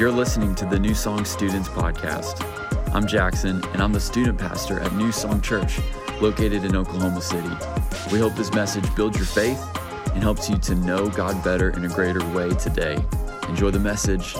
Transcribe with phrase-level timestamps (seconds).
[0.00, 2.42] You're listening to the New Song Students Podcast.
[2.94, 5.78] I'm Jackson, and I'm the student pastor at New Song Church,
[6.22, 7.50] located in Oklahoma City.
[8.10, 9.62] We hope this message builds your faith
[10.14, 12.96] and helps you to know God better in a greater way today.
[13.46, 14.36] Enjoy the message.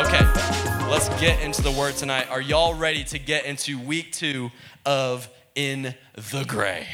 [0.00, 0.24] Okay,
[0.88, 2.30] let's get into the word tonight.
[2.30, 4.50] Are y'all ready to get into week two
[4.86, 6.86] of In the Gray?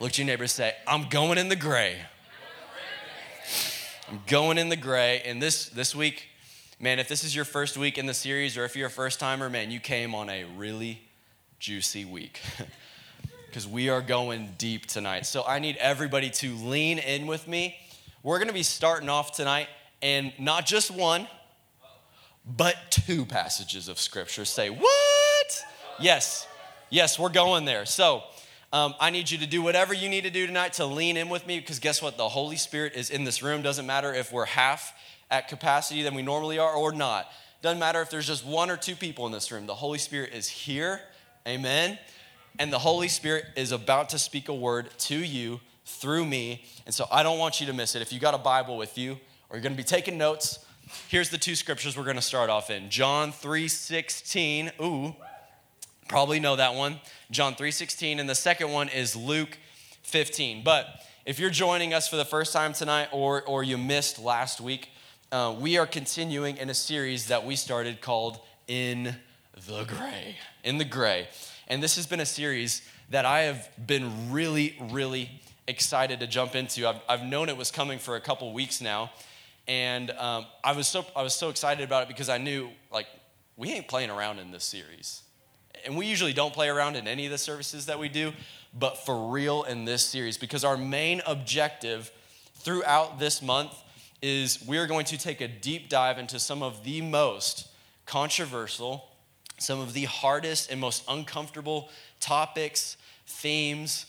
[0.00, 1.98] Look your neighbor say, I'm going in the gray.
[4.10, 5.20] I'm going in the gray.
[5.26, 6.28] And this, this week,
[6.80, 9.20] man, if this is your first week in the series or if you're a first
[9.20, 11.02] timer, man, you came on a really
[11.58, 12.40] juicy week.
[13.46, 15.24] Because we are going deep tonight.
[15.24, 17.78] So I need everybody to lean in with me.
[18.22, 19.68] We're going to be starting off tonight,
[20.02, 21.26] and not just one,
[22.46, 24.44] but two passages of scripture.
[24.44, 25.64] Say, what?
[25.98, 26.46] Yes,
[26.90, 27.86] yes, we're going there.
[27.86, 28.22] So,
[28.72, 31.28] um, I need you to do whatever you need to do tonight to lean in
[31.28, 32.18] with me because guess what?
[32.18, 33.62] The Holy Spirit is in this room.
[33.62, 34.94] Doesn't matter if we're half
[35.30, 37.30] at capacity than we normally are or not.
[37.62, 39.66] Doesn't matter if there's just one or two people in this room.
[39.66, 41.00] The Holy Spirit is here.
[41.46, 41.98] Amen.
[42.58, 46.62] And the Holy Spirit is about to speak a word to you through me.
[46.84, 48.02] And so I don't want you to miss it.
[48.02, 49.12] If you got a Bible with you
[49.48, 50.64] or you're going to be taking notes,
[51.08, 52.90] here's the two scriptures we're going to start off in.
[52.90, 54.72] John 3:16.
[54.80, 55.16] Ooh,
[56.08, 59.58] Probably know that one, John 3:16, and the second one is Luke
[60.04, 60.64] 15.
[60.64, 64.58] But if you're joining us for the first time tonight or, or you missed last
[64.58, 64.88] week,
[65.30, 69.16] uh, we are continuing in a series that we started called In
[69.66, 70.36] the Gray.
[70.64, 71.28] In the Gray.
[71.66, 76.54] And this has been a series that I have been really, really excited to jump
[76.54, 76.88] into.
[76.88, 79.10] I've, I've known it was coming for a couple weeks now.
[79.66, 83.08] And um, I, was so, I was so excited about it because I knew, like,
[83.58, 85.24] we ain't playing around in this series
[85.84, 88.32] and we usually don't play around in any of the services that we do,
[88.78, 92.10] but for real in this series, because our main objective
[92.54, 93.72] throughout this month
[94.20, 97.68] is we are going to take a deep dive into some of the most
[98.06, 99.08] controversial,
[99.58, 101.88] some of the hardest and most uncomfortable
[102.20, 104.06] topics, themes,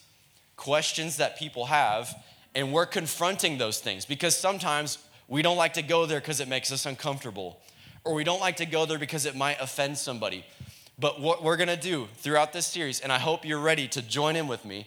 [0.55, 2.13] questions that people have,
[2.55, 6.47] and we're confronting those things because sometimes we don't like to go there because it
[6.47, 7.59] makes us uncomfortable,
[8.03, 10.43] or we don't like to go there because it might offend somebody.
[10.99, 14.01] But what we're going to do throughout this series, and I hope you're ready to
[14.01, 14.85] join in with me,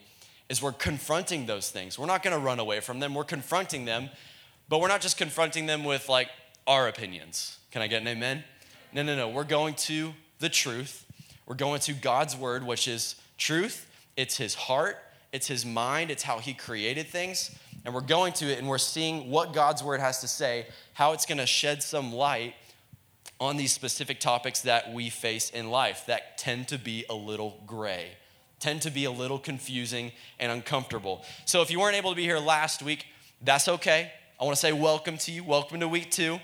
[0.50, 1.98] is we're confronting those things.
[1.98, 3.14] We're not going to run away from them.
[3.14, 4.10] We're confronting them,
[4.68, 6.28] but we're not just confronting them with like
[6.66, 7.58] our opinions.
[7.70, 8.44] Can I get an amen?
[8.92, 9.30] No, no, no.
[9.30, 11.06] We're going to the truth.
[11.46, 13.90] We're going to God's word, which is truth.
[14.14, 14.98] It's his heart,
[15.32, 17.56] it's his mind, it's how he created things.
[17.86, 21.12] And we're going to it and we're seeing what God's word has to say, how
[21.12, 22.54] it's going to shed some light
[23.42, 27.60] on these specific topics that we face in life that tend to be a little
[27.66, 28.06] gray,
[28.60, 31.24] tend to be a little confusing and uncomfortable.
[31.44, 33.04] So if you weren't able to be here last week,
[33.42, 34.12] that's okay.
[34.40, 35.42] I want to say welcome to you.
[35.42, 36.38] Welcome to week two.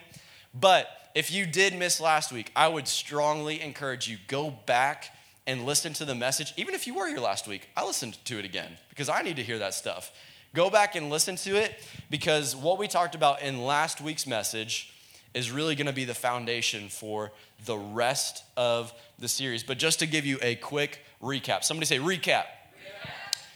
[0.53, 5.15] But if you did miss last week, I would strongly encourage you go back
[5.47, 6.53] and listen to the message.
[6.57, 9.37] Even if you were here last week, I listened to it again because I need
[9.37, 10.11] to hear that stuff.
[10.53, 11.81] Go back and listen to it
[12.11, 14.93] because what we talked about in last week's message
[15.35, 17.33] is really going to be the foundation for
[17.65, 19.63] the rest of the series.
[19.63, 22.45] But just to give you a quick recap, somebody say recap.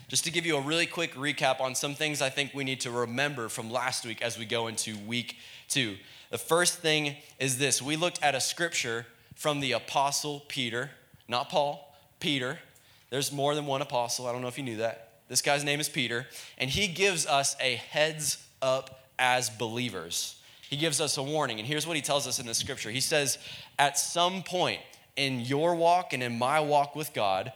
[0.08, 2.80] Just to give you a really quick recap on some things I think we need
[2.80, 5.36] to remember from last week as we go into week
[5.68, 5.96] two.
[6.30, 10.90] The first thing is this we looked at a scripture from the apostle Peter,
[11.28, 12.58] not Paul, Peter.
[13.08, 14.26] There's more than one apostle.
[14.26, 15.12] I don't know if you knew that.
[15.28, 16.26] This guy's name is Peter,
[16.58, 20.36] and he gives us a heads up as believers
[20.72, 21.58] he gives us a warning.
[21.58, 23.36] And here's what he tells us in the scripture He says,
[23.78, 24.80] At some point
[25.16, 27.52] in your walk and in my walk with God,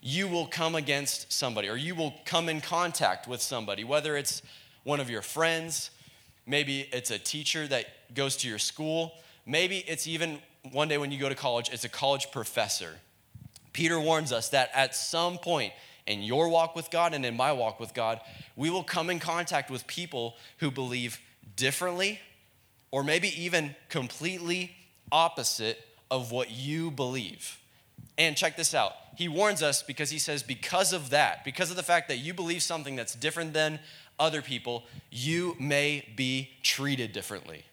[0.00, 4.40] you will come against somebody or you will come in contact with somebody, whether it's
[4.84, 5.90] one of your friends,
[6.46, 9.14] maybe it's a teacher that goes to your school,
[9.44, 10.38] maybe it's even
[10.70, 12.98] one day when you go to college, it's a college professor.
[13.72, 15.72] Peter warns us that at some point
[16.06, 18.20] in your walk with God and in my walk with God,
[18.54, 21.18] we will come in contact with people who believe
[21.56, 22.20] differently
[22.90, 24.74] or maybe even completely
[25.12, 25.78] opposite
[26.10, 27.58] of what you believe.
[28.18, 28.92] And check this out.
[29.16, 32.34] He warns us because he says, because of that, because of the fact that you
[32.34, 33.78] believe something that's different than
[34.18, 37.64] other people, you may be treated differently.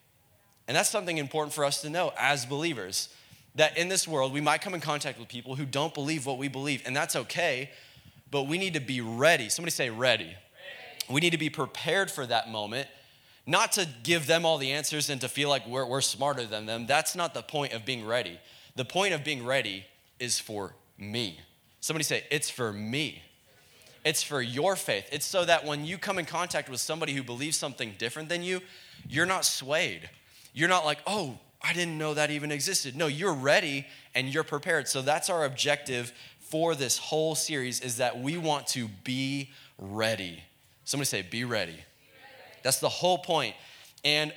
[0.67, 3.09] And that's something important for us to know as believers
[3.55, 6.37] that in this world, we might come in contact with people who don't believe what
[6.37, 7.71] we believe, and that's okay,
[8.29, 9.49] but we need to be ready.
[9.49, 10.25] Somebody say, ready.
[10.25, 10.35] ready.
[11.09, 12.87] We need to be prepared for that moment
[13.47, 16.65] not to give them all the answers and to feel like we're, we're smarter than
[16.65, 16.85] them.
[16.85, 18.39] That's not the point of being ready.
[18.75, 19.85] The point of being ready
[20.19, 21.39] is for me.
[21.79, 23.23] Somebody say, It's for me.
[24.03, 25.09] It's for your faith.
[25.11, 28.43] It's so that when you come in contact with somebody who believes something different than
[28.43, 28.61] you,
[29.07, 30.09] you're not swayed.
[30.53, 32.95] You're not like, oh, I didn't know that even existed.
[32.95, 33.85] No, you're ready
[34.15, 34.87] and you're prepared.
[34.87, 40.41] So that's our objective for this whole series is that we want to be ready.
[40.85, 41.75] Somebody say, be ready.
[42.67, 43.55] That's the whole point.
[44.03, 44.33] And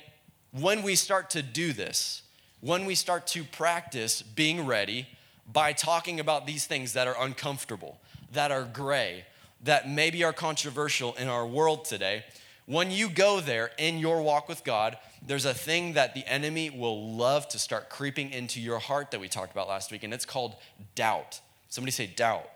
[0.51, 2.21] when we start to do this,
[2.61, 5.09] when we start to practice being ready
[5.51, 7.99] by talking about these things that are uncomfortable,
[8.31, 9.25] that are gray,
[9.65, 12.23] that maybe are controversial in our world today,
[12.67, 16.69] when you go there in your walk with God, there's a thing that the enemy
[16.69, 20.13] will love to start creeping into your heart that we talked about last week, and
[20.13, 20.55] it's called
[20.95, 21.41] doubt.
[21.67, 22.49] Somebody say doubt.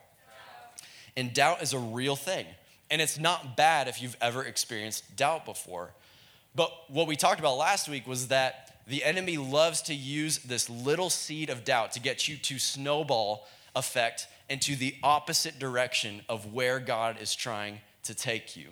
[1.18, 2.46] And doubt is a real thing.
[2.96, 5.90] And it's not bad if you've ever experienced doubt before.
[6.56, 10.70] But what we talked about last week was that the enemy loves to use this
[10.70, 16.54] little seed of doubt to get you to snowball effect into the opposite direction of
[16.54, 18.68] where God is trying to take you.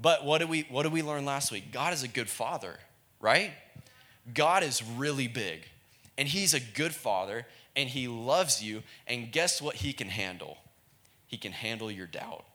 [0.00, 1.70] But what did we what did we learn last week?
[1.70, 2.78] God is a good father,
[3.20, 3.50] right?
[4.32, 5.66] God is really big.
[6.16, 7.44] And he's a good father
[7.76, 10.56] and he loves you and guess what he can handle?
[11.26, 12.46] He can handle your doubt.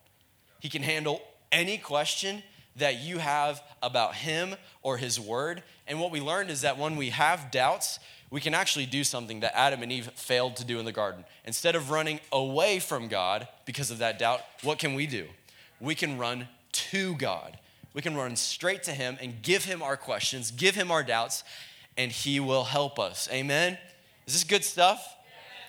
[0.66, 1.22] He can handle
[1.52, 2.42] any question
[2.78, 5.62] that you have about him or his word.
[5.86, 8.00] And what we learned is that when we have doubts,
[8.32, 11.24] we can actually do something that Adam and Eve failed to do in the garden.
[11.46, 15.28] Instead of running away from God because of that doubt, what can we do?
[15.80, 17.60] We can run to God.
[17.94, 21.44] We can run straight to Him and give Him our questions, give Him our doubts,
[21.96, 23.30] and He will help us.
[23.32, 23.78] Amen?
[24.26, 25.16] Is this good stuff?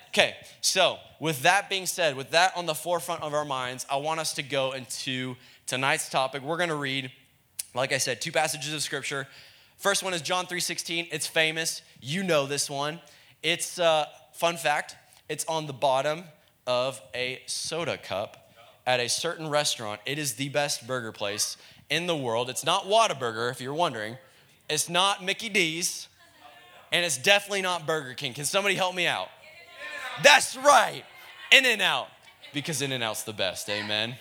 [0.09, 3.97] Okay, so with that being said, with that on the forefront of our minds, I
[3.97, 6.41] want us to go into tonight's topic.
[6.41, 7.11] We're going to read,
[7.73, 9.27] like I said, two passages of Scripture.
[9.77, 11.09] First one is John 3:16.
[11.11, 11.81] It's famous.
[12.01, 12.99] You know this one.
[13.43, 14.95] It's uh, fun fact.
[15.29, 16.23] It's on the bottom
[16.65, 18.53] of a soda cup
[18.85, 20.01] at a certain restaurant.
[20.05, 21.57] It is the best burger place
[21.89, 22.49] in the world.
[22.49, 24.17] It's not Whataburger, if you're wondering.
[24.69, 26.07] It's not Mickey D's,
[26.91, 28.33] and it's definitely not Burger King.
[28.33, 29.29] Can somebody help me out?
[30.23, 31.03] That's right,
[31.51, 32.07] In and Out,
[32.53, 33.69] because In and Out's the best.
[33.69, 34.15] Amen.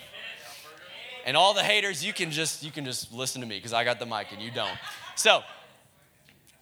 [1.24, 3.82] And all the haters, you can just you can just listen to me because I
[3.82, 4.78] got the mic and you don't.
[5.16, 5.42] So,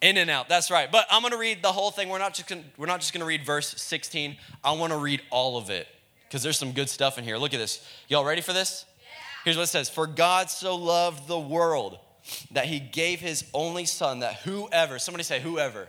[0.01, 0.49] in and out.
[0.49, 0.91] That's right.
[0.91, 2.09] But I'm going to read the whole thing.
[2.09, 4.37] We're not just gonna, we're not just going to read verse 16.
[4.63, 5.87] I want to read all of it
[6.27, 7.37] because there's some good stuff in here.
[7.37, 7.85] Look at this.
[8.07, 8.85] Y'all ready for this?
[9.43, 9.89] Here's what it says.
[9.89, 11.99] For God so loved the world
[12.51, 15.87] that he gave his only son that whoever, somebody say whoever.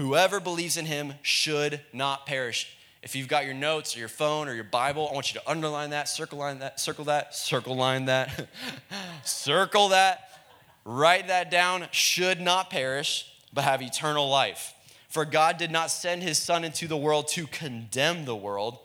[0.00, 2.74] Whoever believes in him should not perish.
[3.02, 5.50] If you've got your notes or your phone or your Bible, I want you to
[5.50, 8.48] underline that, circle line that, circle that, circle line that,
[9.24, 10.40] circle that,
[10.86, 14.72] write that down, should not perish, but have eternal life.
[15.10, 18.78] For God did not send his Son into the world to condemn the world,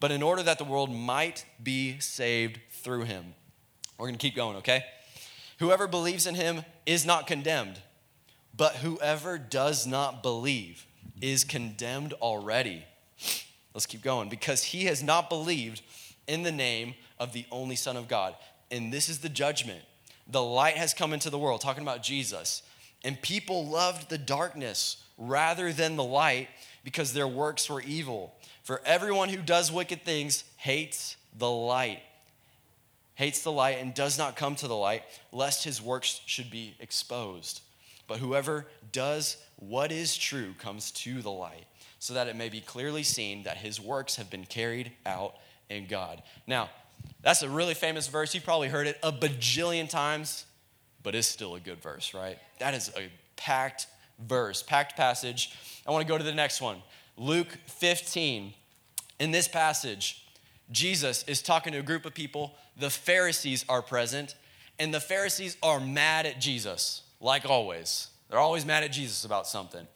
[0.00, 3.34] but in order that the world might be saved through him.
[3.98, 4.86] We're gonna keep going, okay?
[5.58, 7.82] Whoever believes in him is not condemned,
[8.56, 10.86] but whoever does not believe
[11.20, 12.84] is condemned already
[13.74, 14.28] Let's keep going.
[14.28, 15.82] Because he has not believed
[16.26, 18.34] in the name of the only Son of God.
[18.70, 19.82] And this is the judgment.
[20.28, 22.62] The light has come into the world, talking about Jesus.
[23.04, 26.48] And people loved the darkness rather than the light
[26.84, 28.34] because their works were evil.
[28.62, 32.00] For everyone who does wicked things hates the light,
[33.14, 36.76] hates the light, and does not come to the light, lest his works should be
[36.78, 37.61] exposed.
[38.06, 41.64] But whoever does what is true comes to the light
[41.98, 45.36] so that it may be clearly seen that his works have been carried out
[45.70, 46.22] in God.
[46.46, 46.68] Now,
[47.22, 48.34] that's a really famous verse.
[48.34, 50.44] You've probably heard it a bajillion times,
[51.02, 52.38] but it's still a good verse, right?
[52.58, 53.86] That is a packed
[54.18, 55.56] verse, packed passage.
[55.86, 56.82] I want to go to the next one
[57.16, 58.54] Luke 15.
[59.18, 60.26] In this passage,
[60.72, 62.56] Jesus is talking to a group of people.
[62.76, 64.34] The Pharisees are present,
[64.78, 68.08] and the Pharisees are mad at Jesus, like always.
[68.28, 69.86] They're always mad at Jesus about something.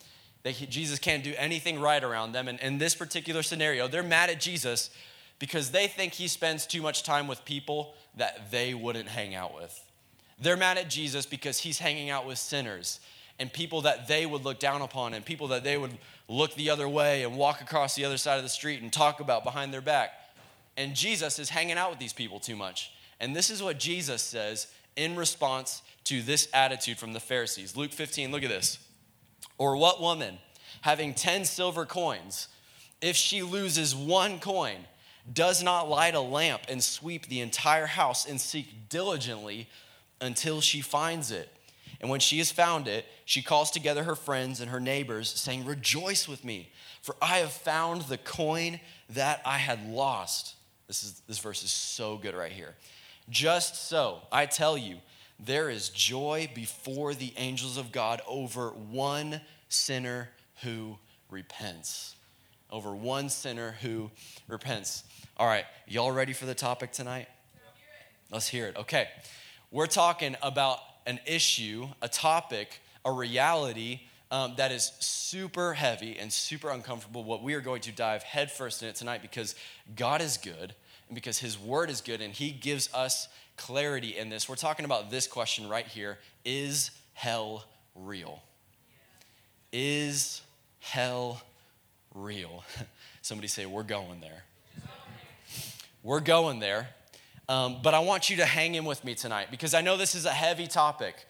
[0.42, 2.48] They, Jesus can't do anything right around them.
[2.48, 4.90] And in this particular scenario, they're mad at Jesus
[5.38, 9.54] because they think he spends too much time with people that they wouldn't hang out
[9.54, 9.82] with.
[10.40, 13.00] They're mad at Jesus because he's hanging out with sinners
[13.38, 15.96] and people that they would look down upon and people that they would
[16.28, 19.20] look the other way and walk across the other side of the street and talk
[19.20, 20.10] about behind their back.
[20.76, 22.92] And Jesus is hanging out with these people too much.
[23.18, 27.76] And this is what Jesus says in response to this attitude from the Pharisees.
[27.76, 28.78] Luke 15, look at this.
[29.58, 30.38] Or what woman,
[30.80, 32.48] having 10 silver coins,
[33.00, 34.78] if she loses one coin,
[35.30, 39.68] does not light a lamp and sweep the entire house and seek diligently
[40.20, 41.50] until she finds it?
[42.00, 45.64] And when she has found it, she calls together her friends and her neighbors, saying,
[45.64, 46.70] Rejoice with me,
[47.02, 50.54] for I have found the coin that I had lost.
[50.86, 52.74] This, is, this verse is so good right here.
[53.28, 54.98] Just so, I tell you,
[55.38, 60.30] there is joy before the angels of God over one sinner
[60.62, 60.96] who
[61.28, 62.14] repents.
[62.70, 64.10] Over one sinner who
[64.48, 65.04] repents.
[65.36, 67.28] All right, y'all ready for the topic tonight?
[68.30, 68.76] Let's hear it.
[68.76, 69.08] Okay,
[69.70, 76.32] we're talking about an issue, a topic, a reality um, that is super heavy and
[76.32, 77.22] super uncomfortable.
[77.22, 79.54] What we are going to dive headfirst in it tonight because
[79.94, 80.74] God is good
[81.08, 84.48] and because His Word is good and He gives us clarity in this.
[84.48, 88.42] We're talking about this question right here Is hell real?
[89.72, 90.42] Is
[90.80, 91.42] hell
[92.14, 92.64] real?
[93.22, 94.44] Somebody say, We're going there.
[96.02, 96.88] We're going there.
[97.48, 100.14] Um, but I want you to hang in with me tonight because I know this
[100.14, 101.26] is a heavy topic.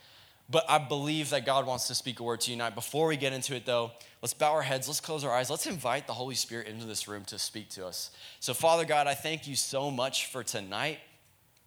[0.48, 2.74] But I believe that God wants to speak a word to you tonight.
[2.74, 3.90] Before we get into it, though,
[4.22, 7.08] let's bow our heads, let's close our eyes, let's invite the Holy Spirit into this
[7.08, 8.10] room to speak to us.
[8.38, 10.98] So, Father God, I thank you so much for tonight.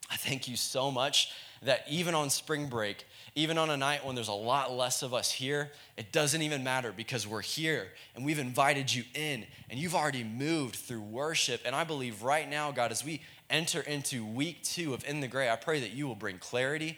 [0.10, 1.32] I thank you so much
[1.62, 3.06] that even on spring break,
[3.36, 6.64] even on a night when there's a lot less of us here, it doesn't even
[6.64, 11.62] matter because we're here and we've invited you in and you've already moved through worship.
[11.66, 15.28] And I believe right now, God, as we enter into week two of In the
[15.28, 16.98] Gray, I pray that you will bring clarity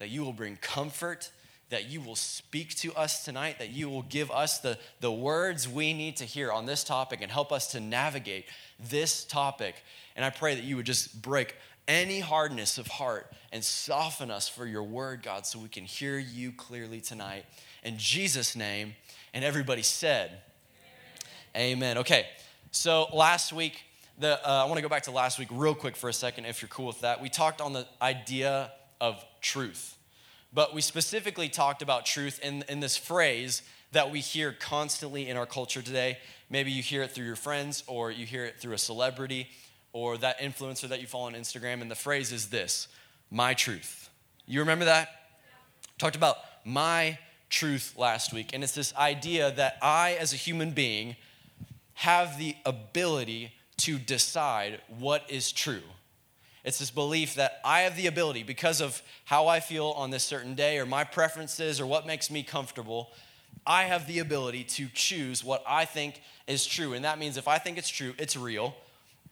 [0.00, 1.30] that you will bring comfort,
[1.68, 5.68] that you will speak to us tonight, that you will give us the, the words
[5.68, 8.46] we need to hear on this topic and help us to navigate
[8.80, 9.76] this topic.
[10.16, 11.54] And I pray that you would just break
[11.86, 16.18] any hardness of heart and soften us for your word, God, so we can hear
[16.18, 17.44] you clearly tonight.
[17.84, 18.94] In Jesus' name,
[19.34, 20.30] and everybody said,
[21.54, 21.72] Amen.
[21.72, 21.98] Amen.
[21.98, 22.26] Okay,
[22.70, 23.82] so last week,
[24.18, 26.46] the, uh, I want to go back to last week real quick for a second,
[26.46, 27.20] if you're cool with that.
[27.20, 29.96] We talked on the idea of truth.
[30.52, 35.36] But we specifically talked about truth in, in this phrase that we hear constantly in
[35.36, 36.18] our culture today.
[36.48, 39.48] Maybe you hear it through your friends, or you hear it through a celebrity,
[39.92, 41.80] or that influencer that you follow on Instagram.
[41.80, 42.88] And the phrase is this
[43.30, 44.10] my truth.
[44.46, 45.08] You remember that?
[45.98, 48.50] Talked about my truth last week.
[48.52, 51.16] And it's this idea that I, as a human being,
[51.94, 55.82] have the ability to decide what is true.
[56.64, 60.24] It's this belief that I have the ability, because of how I feel on this
[60.24, 63.10] certain day, or my preferences, or what makes me comfortable,
[63.66, 66.92] I have the ability to choose what I think is true.
[66.92, 68.74] And that means if I think it's true, it's real.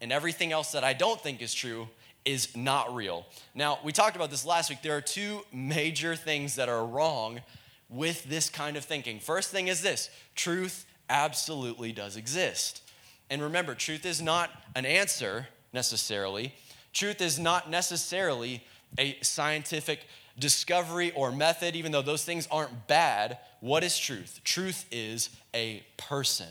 [0.01, 1.89] And everything else that I don't think is true
[2.25, 3.27] is not real.
[3.55, 4.83] Now, we talked about this last week.
[4.83, 7.41] There are two major things that are wrong
[7.89, 9.19] with this kind of thinking.
[9.19, 12.83] First thing is this truth absolutely does exist.
[13.31, 16.55] And remember, truth is not an answer necessarily,
[16.93, 18.65] Truth is not necessarily
[18.99, 20.01] a scientific
[20.39, 23.39] discovery or method, even though those things aren't bad.
[23.61, 24.41] What is truth?
[24.45, 26.49] Truth is a person.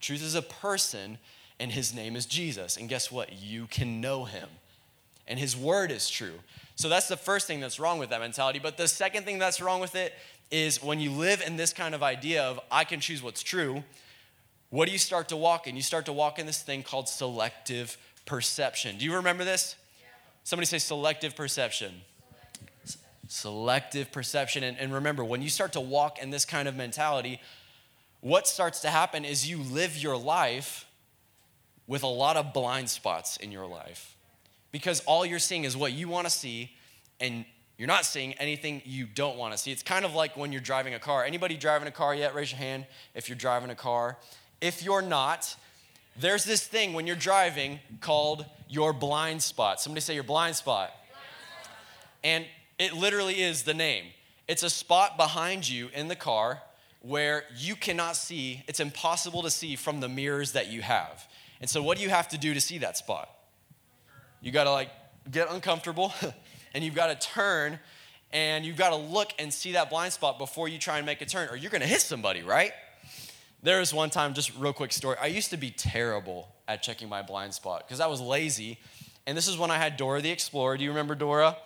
[0.00, 1.18] Truth is a person,
[1.58, 2.76] and his name is Jesus.
[2.76, 3.32] And guess what?
[3.32, 4.48] You can know him,
[5.28, 6.40] and his word is true.
[6.76, 8.58] So that's the first thing that's wrong with that mentality.
[8.58, 10.14] But the second thing that's wrong with it
[10.50, 13.84] is when you live in this kind of idea of I can choose what's true,
[14.70, 15.76] what do you start to walk in?
[15.76, 17.98] You start to walk in this thing called selective
[18.30, 18.96] perception.
[18.96, 19.74] Do you remember this?
[20.44, 21.92] Somebody say selective perception.
[23.26, 24.62] Selective perception.
[24.62, 27.40] And, and remember, when you start to walk in this kind of mentality,
[28.20, 30.86] what starts to happen is you live your life
[31.88, 34.16] with a lot of blind spots in your life
[34.70, 36.70] because all you're seeing is what you want to see
[37.18, 37.44] and
[37.78, 40.60] you're not seeing anything you don't want to see it's kind of like when you're
[40.60, 43.74] driving a car anybody driving a car yet raise your hand if you're driving a
[43.74, 44.16] car
[44.60, 45.56] if you're not
[46.18, 49.80] there's this thing when you're driving called your blind spot.
[49.80, 50.92] Somebody say your blind spot.
[52.22, 52.44] And
[52.78, 54.04] it literally is the name.
[54.48, 56.60] It's a spot behind you in the car
[57.02, 61.26] where you cannot see, it's impossible to see from the mirrors that you have.
[61.60, 63.28] And so, what do you have to do to see that spot?
[64.40, 64.90] You gotta like
[65.30, 66.12] get uncomfortable
[66.74, 67.78] and you've gotta turn
[68.32, 71.26] and you've gotta look and see that blind spot before you try and make a
[71.26, 72.72] turn, or you're gonna hit somebody, right?
[73.62, 75.16] There was one time, just real quick story.
[75.20, 78.78] I used to be terrible at checking my blind spot because I was lazy.
[79.26, 80.78] And this is when I had Dora the Explorer.
[80.78, 81.56] Do you remember Dora?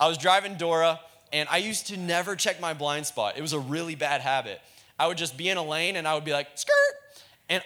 [0.00, 0.98] I was driving Dora,
[1.32, 3.38] and I used to never check my blind spot.
[3.38, 4.60] It was a really bad habit.
[4.98, 6.74] I would just be in a lane and I would be like, skirt.
[7.48, 7.62] And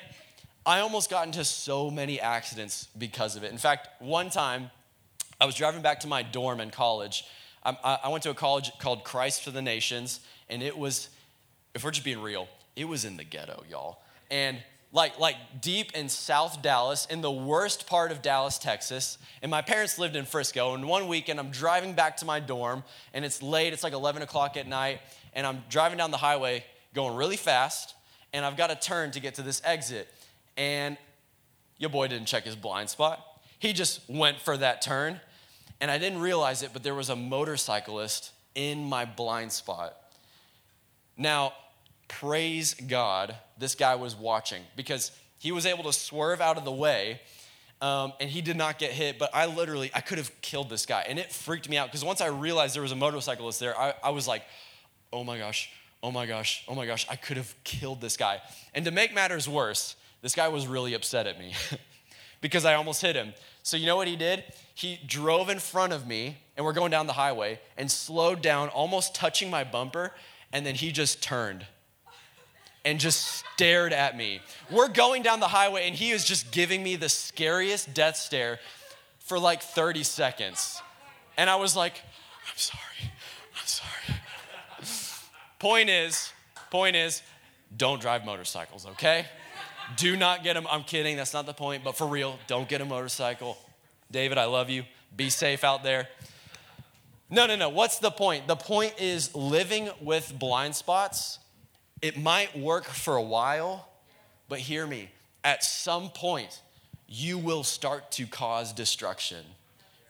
[0.67, 3.51] I almost got into so many accidents because of it.
[3.51, 4.71] In fact, one time
[5.41, 7.25] I was driving back to my dorm in college.
[7.65, 11.09] I, I went to a college called Christ for the Nations, and it was,
[11.75, 12.49] if we're just being real,
[12.79, 13.99] it was in the ghetto, y'all.
[14.31, 14.59] And
[14.93, 19.19] like like deep in South Dallas, in the worst part of Dallas, Texas.
[19.43, 20.75] And my parents lived in Frisco.
[20.75, 23.73] And one weekend, I'm driving back to my dorm, and it's late.
[23.73, 25.01] It's like 11 o'clock at night,
[25.35, 27.95] and I'm driving down the highway, going really fast,
[28.33, 30.09] and I've got to turn to get to this exit.
[30.57, 30.97] And
[31.79, 33.25] your boy didn't check his blind spot.
[33.59, 35.21] He just went for that turn.
[35.81, 39.97] And I didn't realize it, but there was a motorcyclist in my blind spot.
[41.17, 41.53] Now,
[42.09, 46.73] praise God, this guy was watching because he was able to swerve out of the
[46.73, 47.21] way
[47.81, 49.19] um, and he did not get hit.
[49.19, 51.05] But I literally, I could have killed this guy.
[51.09, 53.95] And it freaked me out because once I realized there was a motorcyclist there, I,
[54.03, 54.43] I was like,
[55.13, 55.71] oh my gosh,
[56.03, 58.41] oh my gosh, oh my gosh, I could have killed this guy.
[58.75, 61.55] And to make matters worse, this guy was really upset at me
[62.41, 63.35] because I almost hit him.
[63.63, 64.45] So, you know what he did?
[64.75, 68.69] He drove in front of me, and we're going down the highway, and slowed down,
[68.71, 70.13] almost touching my bumper,
[70.53, 71.67] and then he just turned
[72.85, 74.41] and just stared at me.
[74.71, 78.59] We're going down the highway, and he is just giving me the scariest death stare
[79.19, 80.81] for like 30 seconds.
[81.37, 82.01] And I was like,
[82.51, 83.13] I'm sorry,
[83.55, 84.21] I'm sorry.
[85.59, 86.33] point is,
[86.71, 87.23] point is,
[87.77, 89.27] don't drive motorcycles, okay?
[89.97, 90.67] Do not get them.
[90.71, 93.59] I'm kidding, that's not the point, but for real, don't get a motorcycle.
[94.11, 94.85] David, I love you.
[95.17, 96.09] Be safe out there.
[97.31, 97.69] No, no, no.
[97.69, 98.47] What's the point?
[98.47, 101.39] The point is living with blind spots
[102.01, 103.89] it might work for a while,
[104.49, 105.11] but hear me.
[105.45, 106.61] At some point,
[107.09, 109.45] you will start to cause destruction.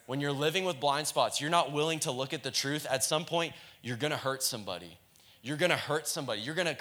[0.07, 2.87] When you're living with blind spots, you're not willing to look at the truth.
[2.91, 3.53] At some point,
[3.83, 4.97] you're gonna hurt somebody.
[5.43, 6.41] You're gonna hurt somebody.
[6.41, 6.75] You're gonna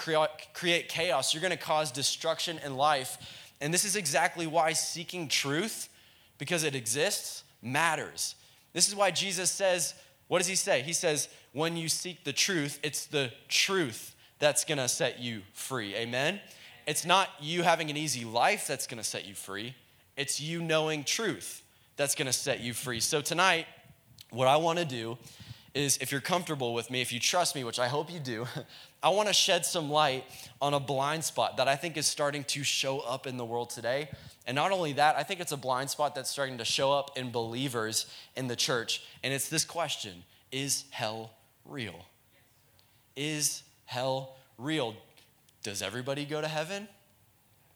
[0.53, 1.33] create chaos.
[1.33, 3.17] You're gonna cause destruction in life.
[3.61, 5.89] And this is exactly why seeking truth,
[6.37, 8.35] because it exists, matters.
[8.73, 9.93] This is why Jesus says,
[10.27, 10.81] what does he say?
[10.81, 15.95] He says, when you seek the truth, it's the truth that's gonna set you free.
[15.95, 16.39] Amen?
[16.85, 19.75] It's not you having an easy life that's gonna set you free,
[20.15, 21.63] it's you knowing truth
[21.95, 22.99] that's gonna set you free.
[22.99, 23.65] So tonight,
[24.29, 25.17] what I wanna do
[25.73, 28.47] is if you're comfortable with me, if you trust me, which I hope you do,
[29.03, 30.23] I wanna shed some light
[30.61, 33.69] on a blind spot that I think is starting to show up in the world
[33.69, 34.09] today.
[34.45, 37.17] And not only that, I think it's a blind spot that's starting to show up
[37.17, 39.03] in believers in the church.
[39.23, 41.31] And it's this question Is hell
[41.65, 42.05] real?
[43.15, 44.95] Is hell real?
[45.63, 46.87] Does everybody go to heaven?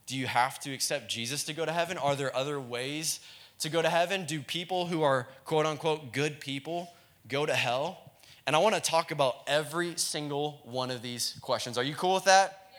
[0.08, 1.98] Do you have to accept Jesus to go to heaven?
[1.98, 3.20] Are there other ways
[3.60, 4.26] to go to heaven?
[4.26, 6.91] Do people who are quote unquote good people
[7.28, 8.12] go to hell?
[8.48, 11.78] And I want to talk about every single one of these questions.
[11.78, 12.72] Are you cool with that?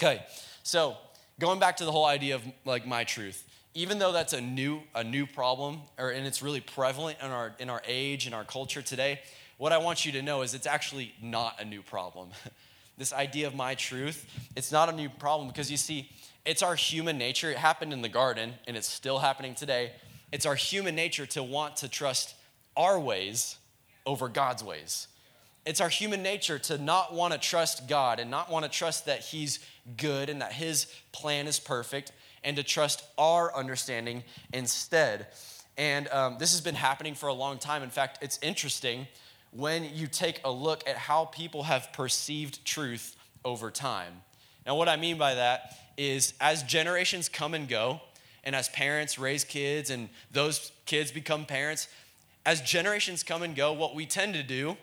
[0.00, 0.08] Yeah.
[0.08, 0.26] Okay.
[0.62, 0.96] So,
[1.40, 3.48] going back to the whole idea of like my truth.
[3.74, 7.54] Even though that's a new a new problem or and it's really prevalent in our
[7.58, 9.20] in our age and our culture today,
[9.58, 12.28] what I want you to know is it's actually not a new problem.
[12.98, 14.26] this idea of my truth,
[14.56, 16.10] it's not a new problem because you see,
[16.44, 17.50] it's our human nature.
[17.50, 19.92] It happened in the garden and it's still happening today.
[20.32, 22.34] It's our human nature to want to trust
[22.76, 23.56] our ways
[24.06, 25.08] over God's ways.
[25.64, 29.06] It's our human nature to not want to trust God and not want to trust
[29.06, 29.60] that He's
[29.96, 35.28] good and that His plan is perfect and to trust our understanding instead.
[35.78, 37.82] And um, this has been happening for a long time.
[37.82, 39.06] In fact, it's interesting
[39.52, 44.22] when you take a look at how people have perceived truth over time.
[44.66, 48.00] Now, what I mean by that is as generations come and go,
[48.44, 51.88] and as parents raise kids and those kids become parents,
[52.44, 54.76] as generations come and go, what we tend to do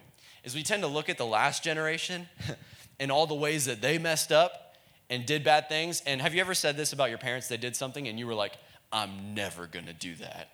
[0.44, 2.30] is we tend to look at the last generation
[3.00, 4.76] and all the ways that they messed up
[5.10, 6.02] and did bad things.
[6.06, 7.48] And have you ever said this about your parents?
[7.48, 8.54] They did something and you were like,
[8.92, 10.50] I'm never gonna do that.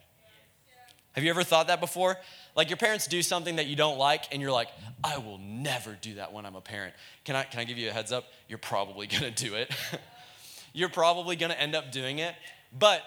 [1.15, 2.17] Have you ever thought that before?
[2.58, 4.67] Like your parents do something that you don't like, and you're like,
[5.01, 6.93] I will never do that when I'm a parent.
[7.23, 8.25] Can I, can I give you a heads up?
[8.49, 9.73] You're probably gonna do it.
[10.73, 12.36] you're probably gonna end up doing it.
[12.78, 13.01] But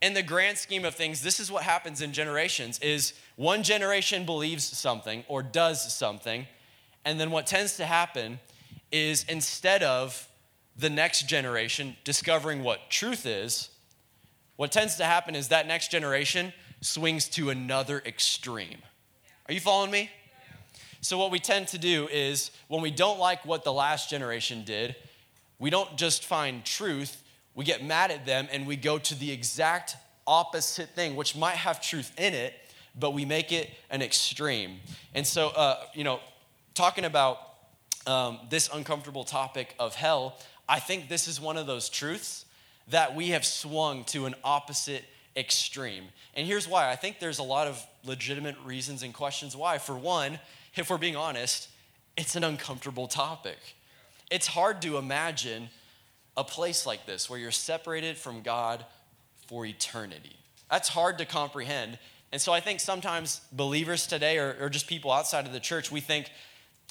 [0.00, 4.24] in the grand scheme of things, this is what happens in generations is one generation
[4.24, 6.46] believes something or does something,
[7.04, 8.38] and then what tends to happen
[8.92, 10.28] is instead of
[10.76, 13.70] the next generation discovering what truth is,
[14.54, 18.78] what tends to happen is that next generation swings to another extreme.
[19.48, 20.10] Are you following me?
[21.00, 24.64] So, what we tend to do is when we don't like what the last generation
[24.64, 24.96] did,
[25.58, 27.22] we don't just find truth,
[27.54, 31.56] we get mad at them and we go to the exact opposite thing, which might
[31.56, 32.54] have truth in it,
[32.98, 34.80] but we make it an extreme.
[35.14, 36.20] And so, uh, you know,
[36.74, 37.38] talking about
[38.06, 40.38] um, this uncomfortable topic of hell,
[40.68, 42.44] I think this is one of those truths
[42.88, 45.04] that we have swung to an opposite
[45.38, 46.04] extreme.
[46.34, 49.78] And here's why I think there's a lot of legitimate reasons and questions why.
[49.78, 50.40] For one,
[50.74, 51.68] if we're being honest,
[52.16, 53.58] it's an uncomfortable topic.
[54.30, 55.70] It's hard to imagine
[56.36, 58.84] a place like this where you're separated from God
[59.46, 60.36] for eternity.
[60.70, 61.98] That's hard to comprehend.
[62.30, 65.90] And so I think sometimes believers today, or, or just people outside of the church,
[65.90, 66.30] we think,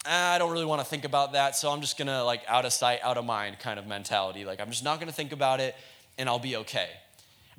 [0.06, 2.66] ah, I don't really want to think about that, so I'm just gonna like out
[2.66, 4.46] of sight, out of mind kind of mentality.
[4.46, 5.76] Like I'm just not gonna think about it
[6.18, 6.90] and I'll be okay.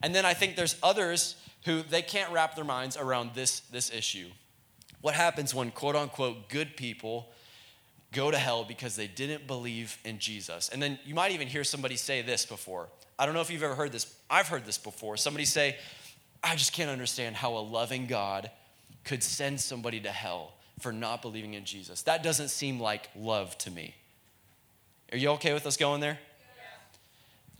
[0.02, 3.92] And then I think there's others who they can't wrap their minds around this, this
[3.92, 4.28] issue.
[5.00, 7.30] What happens when quote unquote good people
[8.12, 10.68] go to hell because they didn't believe in Jesus?
[10.68, 12.88] And then you might even hear somebody say this before.
[13.18, 14.14] I don't know if you've ever heard this.
[14.30, 15.16] I've heard this before.
[15.16, 15.76] Somebody say,
[16.42, 18.50] I just can't understand how a loving God
[19.04, 22.02] could send somebody to hell for not believing in Jesus.
[22.02, 23.94] That doesn't seem like love to me.
[25.12, 26.18] Are you okay with us going there?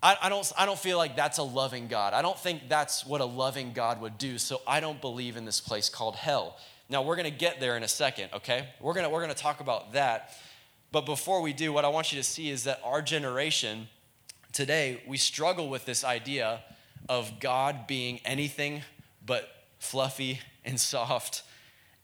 [0.01, 2.13] I, I, don't, I don't feel like that's a loving God.
[2.13, 5.45] I don't think that's what a loving God would do, so I don't believe in
[5.45, 6.57] this place called hell.
[6.89, 8.69] Now, we're gonna get there in a second, okay?
[8.79, 10.37] We're gonna, we're gonna talk about that.
[10.91, 13.89] But before we do, what I want you to see is that our generation
[14.53, 16.61] today, we struggle with this idea
[17.07, 18.81] of God being anything
[19.25, 21.43] but fluffy and soft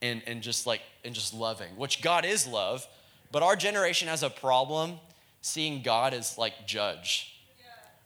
[0.01, 2.85] and, and just like and just loving, which God is love,
[3.31, 4.99] but our generation has a problem
[5.41, 7.34] seeing God as like judge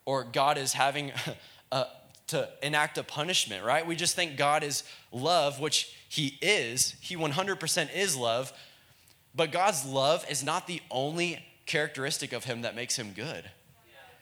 [0.05, 1.35] or God is having a,
[1.71, 1.83] uh,
[2.27, 3.85] to enact a punishment, right?
[3.85, 6.95] We just think God is love, which He is.
[7.01, 8.53] He 100% is love,
[9.35, 13.49] but God's love is not the only characteristic of Him that makes Him good.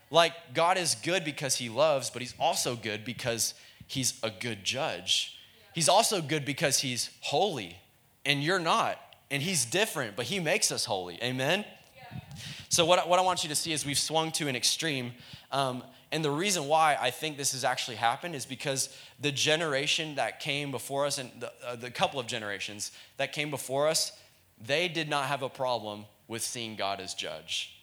[0.09, 3.53] Like, God is good because He loves, but He's also good because
[3.87, 5.37] He's a good judge.
[5.73, 7.77] He's also good because He's holy,
[8.25, 8.99] and you're not.
[9.29, 11.19] And He's different, but He makes us holy.
[11.21, 11.65] Amen?
[12.69, 15.13] So, what, what I want you to see is we've swung to an extreme.
[15.51, 20.15] Um, and the reason why I think this has actually happened is because the generation
[20.15, 24.11] that came before us, and the, uh, the couple of generations that came before us,
[24.59, 27.73] they did not have a problem with seeing God as judge.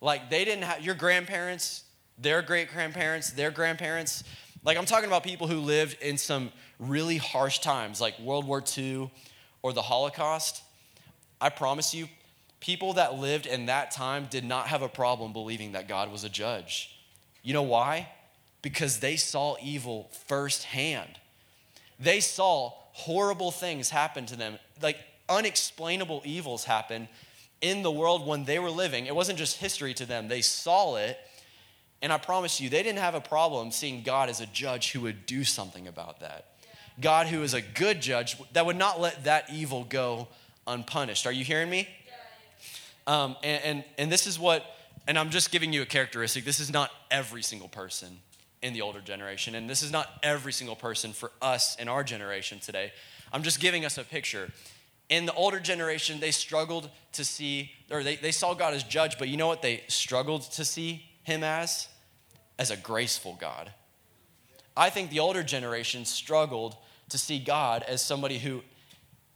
[0.00, 1.84] Like, they didn't have, your grandparents,
[2.18, 4.24] their great grandparents, their grandparents,
[4.64, 8.62] like, I'm talking about people who lived in some really harsh times, like World War
[8.76, 9.10] II
[9.60, 10.62] or the Holocaust.
[11.38, 12.08] I promise you,
[12.64, 16.24] people that lived in that time did not have a problem believing that God was
[16.24, 16.98] a judge.
[17.42, 18.08] You know why?
[18.62, 21.10] Because they saw evil firsthand.
[22.00, 24.96] They saw horrible things happen to them, like
[25.28, 27.06] unexplainable evils happen
[27.60, 29.04] in the world when they were living.
[29.04, 31.18] It wasn't just history to them, they saw it.
[32.00, 35.02] And I promise you, they didn't have a problem seeing God as a judge who
[35.02, 36.46] would do something about that.
[36.98, 40.28] God, who is a good judge, that would not let that evil go
[40.66, 41.26] unpunished.
[41.26, 41.88] Are you hearing me?
[43.06, 44.64] Um, and, and, and this is what,
[45.06, 46.44] and I'm just giving you a characteristic.
[46.44, 48.18] This is not every single person
[48.62, 52.02] in the older generation, and this is not every single person for us in our
[52.02, 52.92] generation today.
[53.32, 54.50] I'm just giving us a picture.
[55.10, 59.18] In the older generation, they struggled to see, or they, they saw God as judge,
[59.18, 61.88] but you know what they struggled to see him as?
[62.58, 63.70] As a graceful God.
[64.76, 66.76] I think the older generation struggled
[67.10, 68.62] to see God as somebody who,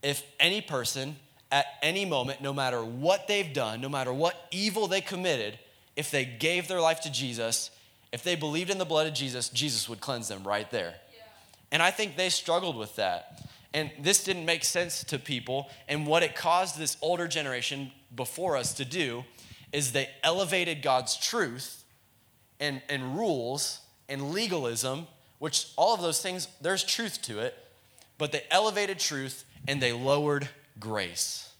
[0.02, 1.16] if any person
[1.50, 5.58] at any moment, no matter what they've done, no matter what evil they committed,
[5.96, 7.70] if they gave their life to Jesus,
[8.12, 10.94] if they believed in the blood of Jesus, Jesus would cleanse them right there.
[11.12, 11.22] Yeah.
[11.72, 13.42] And I think they struggled with that.
[13.74, 15.68] And this didn't make sense to people.
[15.88, 19.24] And what it caused this older generation before us to do
[19.72, 21.84] is they elevated God's truth
[22.60, 25.06] and, and rules and legalism,
[25.38, 27.54] which all of those things, there's truth to it,
[28.16, 30.48] but they elevated truth and they lowered
[30.80, 31.52] grace.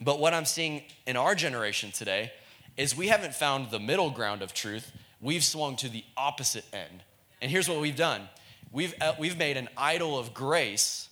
[0.00, 2.32] But what I'm seeing in our generation today
[2.76, 4.90] is we haven't found the middle ground of truth.
[5.20, 7.02] We've swung to the opposite end.
[7.40, 8.28] And here's what we've done
[8.72, 11.08] we've, uh, we've made an idol of grace,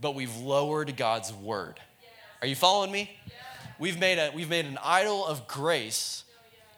[0.00, 1.80] but we've lowered God's word.
[2.42, 3.16] Are you following me?
[3.78, 6.24] We've made, a, we've made an idol of grace,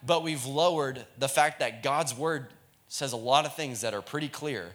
[0.04, 2.48] but we've lowered the fact that God's word
[2.88, 4.72] says a lot of things that are pretty clear.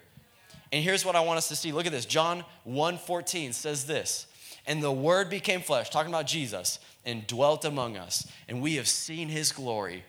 [0.71, 1.71] And here's what I want us to see.
[1.71, 2.05] Look at this.
[2.05, 4.27] John 1:14 says this.
[4.65, 8.27] And the Word became flesh, talking about Jesus, and dwelt among us.
[8.47, 10.03] And we have seen his glory.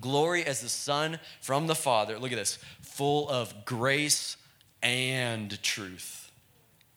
[0.00, 2.18] Glory as the Son from the Father.
[2.18, 4.36] Look at this full of grace
[4.82, 6.32] and truth.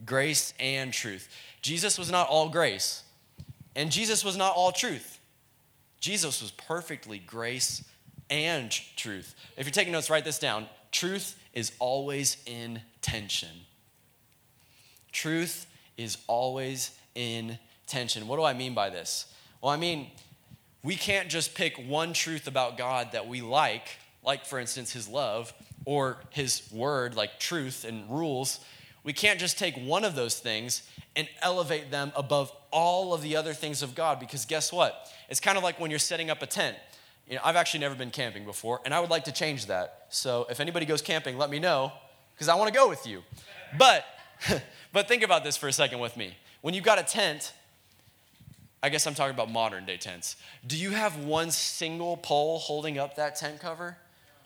[0.06, 1.30] Grace and truth.
[1.62, 3.04] Jesus was not all grace,
[3.76, 5.20] and Jesus was not all truth.
[6.00, 7.84] Jesus was perfectly grace
[8.30, 9.36] and truth.
[9.58, 10.68] If you're taking notes, write this down.
[10.92, 13.50] Truth is always in tension.
[15.12, 15.66] Truth
[15.98, 17.58] is always in
[17.88, 18.28] tension.
[18.28, 19.34] What do I mean by this?
[19.62, 20.12] Well, I mean,
[20.84, 23.88] we can't just pick one truth about God that we like,
[24.24, 25.54] like, for instance, His love,
[25.86, 28.60] or His word, like truth and rules.
[29.04, 30.84] We can't just take one of those things
[31.16, 35.12] and elevate them above all of the other things of God because guess what?
[35.30, 36.78] It's kind of like when you're setting up a tent.
[37.28, 40.06] You know, I've actually never been camping before, and I would like to change that.
[40.10, 41.92] So if anybody goes camping, let me know
[42.34, 43.24] because I want to go with you.
[43.78, 44.06] But
[44.94, 46.36] but think about this for a second with me.
[46.62, 47.54] When you've got a tent,
[48.82, 50.36] I guess I'm talking about modern day tents.
[50.66, 53.98] Do you have one single pole holding up that tent cover?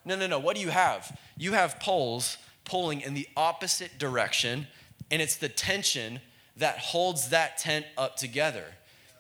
[0.06, 0.40] No, no, no.
[0.40, 1.18] What do you have?
[1.38, 4.68] You have poles pulling in the opposite direction,
[5.10, 6.22] and it's the tension
[6.58, 8.66] that holds that tent up together.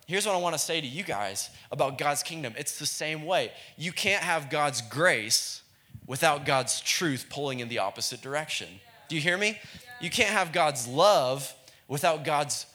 [0.07, 3.25] Here's what I want to say to you guys about God's kingdom it's the same
[3.25, 3.51] way.
[3.77, 5.61] You can't have God's grace
[6.07, 8.67] without God's truth pulling in the opposite direction.
[9.07, 9.59] Do you hear me?
[10.01, 11.53] You can't have God's love
[11.87, 12.65] without God's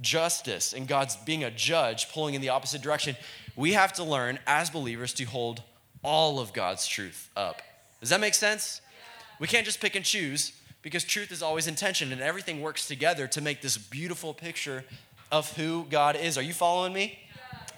[0.00, 3.16] justice and God's being a judge pulling in the opposite direction.
[3.56, 5.62] We have to learn as believers to hold
[6.02, 7.60] all of God's truth up.
[8.00, 8.80] Does that make sense?
[9.40, 13.26] We can't just pick and choose because truth is always intention and everything works together
[13.28, 14.84] to make this beautiful picture
[15.32, 16.38] of who God is.
[16.38, 17.18] Are you following me?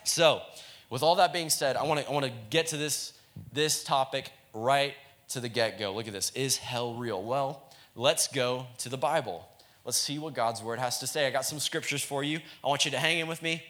[0.04, 0.42] So,
[0.90, 3.14] with all that being said, I want to I want to get to this
[3.52, 4.94] this topic right
[5.30, 5.94] to the get-go.
[5.94, 6.30] Look at this.
[6.34, 7.22] Is hell real?
[7.22, 7.62] Well,
[7.98, 9.46] let's go to the Bible.
[9.84, 11.26] Let's see what God's word has to say.
[11.26, 12.38] I got some scriptures for you.
[12.62, 13.62] I want you to hang in with me.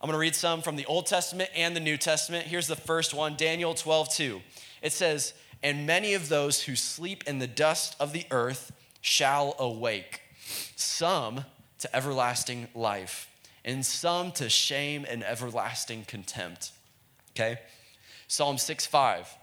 [0.00, 2.46] I'm going to read some from the Old Testament and the New Testament.
[2.46, 4.40] Here's the first one, Daniel 12, 2.
[4.82, 9.54] It says, And many of those who sleep in the dust of the earth shall
[9.58, 10.22] awake,
[10.74, 11.44] some
[11.78, 13.30] to everlasting life,
[13.64, 16.72] and some to shame and everlasting contempt.
[17.32, 17.60] Okay?
[18.26, 19.37] Psalm 6, 5.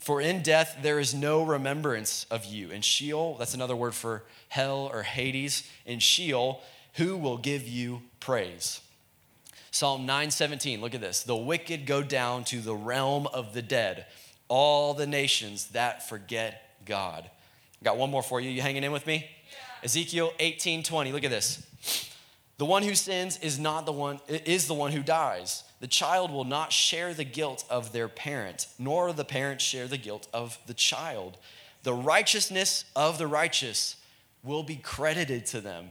[0.00, 2.70] For in death there is no remembrance of you.
[2.70, 5.68] In Sheol, that's another word for hell or Hades.
[5.84, 6.62] In Sheol,
[6.94, 8.80] who will give you praise?
[9.70, 11.22] Psalm 9:17, look at this.
[11.22, 14.06] The wicked go down to the realm of the dead,
[14.48, 17.30] all the nations that forget God.
[17.84, 18.50] Got one more for you.
[18.50, 19.28] You hanging in with me?
[19.50, 19.84] Yeah.
[19.84, 21.12] Ezekiel 18:20.
[21.12, 21.62] Look at this.
[22.56, 25.62] The one who sins is not the one is the one who dies.
[25.80, 29.96] The child will not share the guilt of their parent, nor the parent share the
[29.96, 31.38] guilt of the child.
[31.82, 33.96] The righteousness of the righteous
[34.42, 35.90] will be credited to them,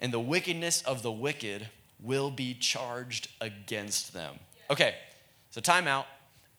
[0.00, 1.68] and the wickedness of the wicked
[2.00, 4.36] will be charged against them.
[4.70, 4.94] Okay,
[5.50, 6.06] so time out.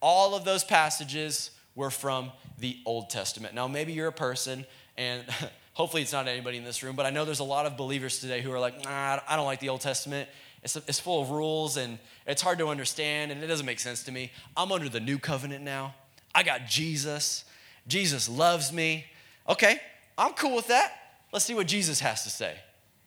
[0.02, 3.54] All of those passages were from the Old Testament.
[3.54, 4.66] Now, maybe you're a person,
[4.98, 5.24] and
[5.74, 8.20] hopefully it's not anybody in this room, but I know there's a lot of believers
[8.20, 10.30] today who are like, nah, I don't like the Old Testament.
[10.66, 14.04] It's, it's full of rules and it's hard to understand and it doesn't make sense
[14.06, 14.32] to me.
[14.58, 15.94] I'm under the new covenant now.
[16.34, 17.46] I got Jesus.
[17.88, 19.06] Jesus loves me.
[19.48, 19.80] Okay,
[20.18, 20.92] I'm cool with that.
[21.32, 22.56] Let's see what Jesus has to say.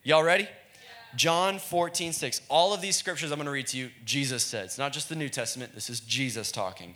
[0.05, 0.49] Y'all ready?
[1.16, 2.42] John 14, 6.
[2.49, 4.66] All of these scriptures I'm going to read to you, Jesus said.
[4.66, 6.94] It's not just the New Testament, this is Jesus talking.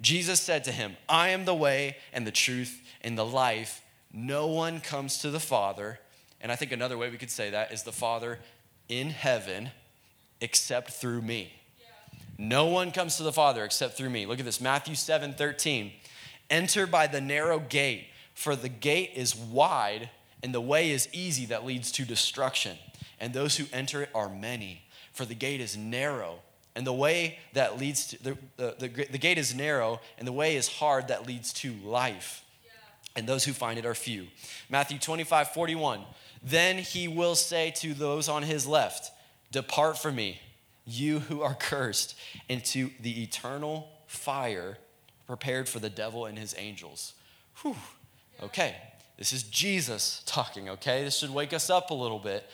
[0.00, 3.82] Jesus said to him, I am the way and the truth and the life.
[4.12, 6.00] No one comes to the Father.
[6.40, 8.40] And I think another way we could say that is the Father
[8.88, 9.70] in heaven
[10.40, 11.52] except through me.
[12.38, 14.26] No one comes to the Father except through me.
[14.26, 15.92] Look at this Matthew 7 13.
[16.48, 20.10] Enter by the narrow gate, for the gate is wide
[20.42, 22.76] and the way is easy that leads to destruction.
[23.18, 24.82] And those who enter it are many.
[25.12, 26.40] For the gate is narrow
[26.76, 30.32] and the way that leads to the, the, the, the gate is narrow and the
[30.32, 32.44] way is hard that leads to life.
[33.16, 34.26] And those who find it are few.
[34.68, 36.02] Matthew 25 41.
[36.46, 39.10] Then he will say to those on his left,
[39.50, 40.40] Depart from me,
[40.84, 42.16] you who are cursed,
[42.48, 44.78] into the eternal fire
[45.26, 47.14] prepared for the devil and his angels.
[47.62, 47.74] Whew.
[48.40, 48.76] Okay,
[49.18, 51.02] this is Jesus talking, okay?
[51.02, 52.48] This should wake us up a little bit.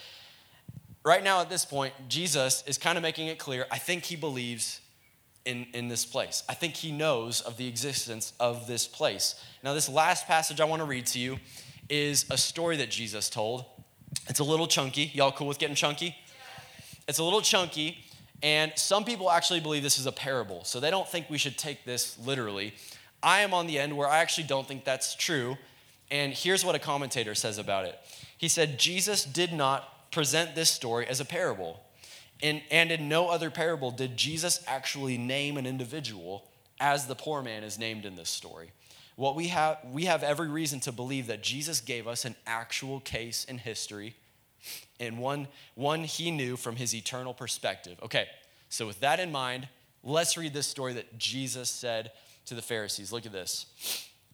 [1.05, 4.17] Right now, at this point, Jesus is kind of making it clear I think he
[4.17, 4.81] believes
[5.45, 6.45] in, in this place.
[6.49, 9.35] I think he knows of the existence of this place.
[9.63, 11.39] Now, this last passage I want to read to you
[11.91, 13.67] is a story that Jesus told.
[14.29, 15.11] It's a little chunky.
[15.15, 16.17] Y'all cool with getting chunky?
[17.09, 17.99] It's a little chunky,
[18.43, 21.59] and some people actually believe this is a parable, so they don't think we should
[21.59, 22.75] take this literally.
[23.23, 25.57] I am on the end where I actually don't think that's true,
[26.11, 27.99] and here's what a commentator says about it.
[28.39, 31.81] He said, Jesus did not present this story as a parable.
[32.43, 36.45] And, and in no other parable did Jesus actually name an individual
[36.81, 38.73] as the poor man is named in this story.
[39.17, 43.01] What we have, we have every reason to believe that Jesus gave us an actual
[43.01, 44.15] case in history
[45.01, 47.99] and one, one he knew from his eternal perspective.
[48.03, 48.27] Okay,
[48.69, 49.69] so with that in mind,
[50.03, 52.13] let's read this story that Jesus said
[52.47, 53.13] to the Pharisees.
[53.13, 53.67] Look at this.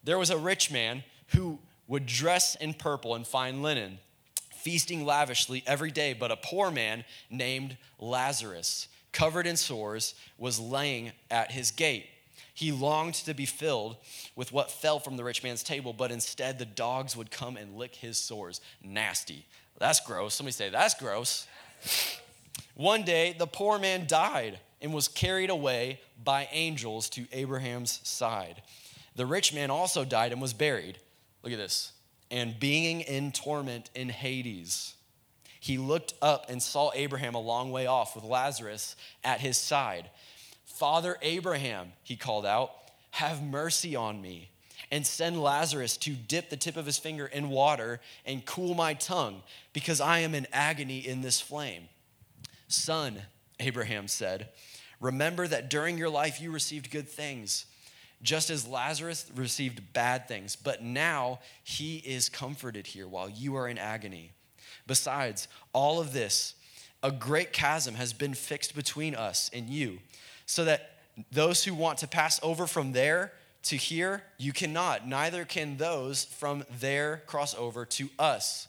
[0.04, 3.98] There was a rich man who would dress in purple and fine linen,
[4.52, 11.12] feasting lavishly every day, but a poor man named Lazarus, covered in sores, was laying
[11.30, 12.06] at his gate.
[12.58, 13.94] He longed to be filled
[14.34, 17.76] with what fell from the rich man's table, but instead the dogs would come and
[17.76, 18.60] lick his sores.
[18.82, 19.46] Nasty.
[19.78, 20.34] That's gross.
[20.34, 21.46] Somebody say, That's gross.
[22.74, 28.60] One day, the poor man died and was carried away by angels to Abraham's side.
[29.14, 30.98] The rich man also died and was buried.
[31.44, 31.92] Look at this.
[32.28, 34.94] And being in torment in Hades,
[35.60, 40.10] he looked up and saw Abraham a long way off with Lazarus at his side.
[40.78, 42.70] Father Abraham, he called out,
[43.10, 44.50] have mercy on me
[44.92, 48.94] and send Lazarus to dip the tip of his finger in water and cool my
[48.94, 51.88] tongue, because I am in agony in this flame.
[52.68, 53.22] Son,
[53.58, 54.50] Abraham said,
[55.00, 57.66] remember that during your life you received good things,
[58.22, 63.66] just as Lazarus received bad things, but now he is comforted here while you are
[63.66, 64.30] in agony.
[64.86, 66.54] Besides all of this,
[67.02, 69.98] a great chasm has been fixed between us and you,
[70.48, 70.92] so that
[71.30, 73.32] those who want to pass over from there
[73.64, 75.06] to here, you cannot.
[75.06, 78.66] Neither can those from there cross over to us.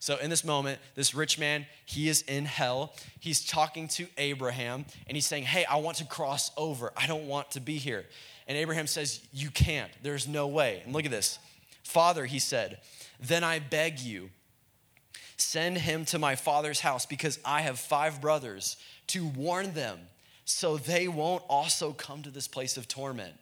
[0.00, 2.92] So, in this moment, this rich man, he is in hell.
[3.20, 6.92] He's talking to Abraham and he's saying, Hey, I want to cross over.
[6.96, 8.04] I don't want to be here.
[8.48, 9.92] And Abraham says, You can't.
[10.02, 10.82] There's no way.
[10.84, 11.38] And look at this.
[11.84, 12.80] Father, he said,
[13.20, 14.30] Then I beg you,
[15.36, 18.76] send him to my father's house because I have five brothers
[19.08, 20.00] to warn them
[20.44, 23.34] so they won't also come to this place of torment.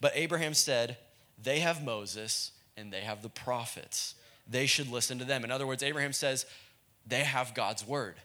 [0.00, 0.96] But Abraham said,
[1.42, 4.14] They have Moses and they have the prophets.
[4.48, 5.44] They should listen to them.
[5.44, 6.46] In other words, Abraham says,
[7.06, 8.16] They have God's word.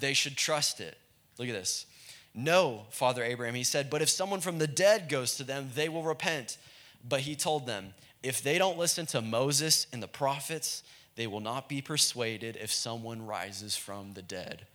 [0.00, 0.96] They should trust it.
[1.38, 1.86] Look at this.
[2.34, 5.88] No, Father Abraham, he said, but if someone from the dead goes to them, they
[5.88, 6.58] will repent.
[7.06, 10.82] But he told them, if they don't listen to Moses and the prophets,
[11.16, 14.66] they will not be persuaded if someone rises from the dead.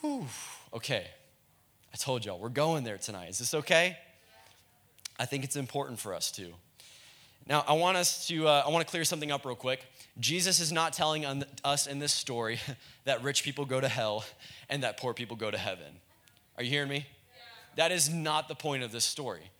[0.00, 0.26] Whew.
[0.76, 1.06] Okay,
[1.90, 3.30] I told y'all, we're going there tonight.
[3.30, 3.96] Is this okay?
[5.18, 6.52] I think it's important for us to.
[7.48, 9.86] Now, I want us to, uh, I want to clear something up real quick.
[10.20, 11.24] Jesus is not telling
[11.64, 12.60] us in this story
[13.06, 14.26] that rich people go to hell
[14.68, 15.86] and that poor people go to heaven.
[16.58, 17.06] Are you hearing me?
[17.06, 17.42] Yeah.
[17.76, 19.50] That is not the point of this story.